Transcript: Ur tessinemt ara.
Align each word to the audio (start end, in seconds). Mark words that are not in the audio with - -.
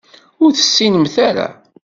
Ur 0.43 0.51
tessinemt 0.53 1.15
ara. 1.29 1.47